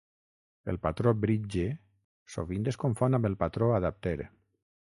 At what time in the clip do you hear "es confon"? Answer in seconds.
2.73-3.19